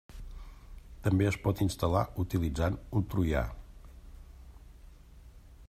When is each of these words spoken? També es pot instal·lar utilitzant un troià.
També 1.07 1.27
es 1.31 1.35
pot 1.43 1.61
instal·lar 1.65 2.01
utilitzant 2.23 2.79
un 3.01 3.05
troià. 3.15 3.45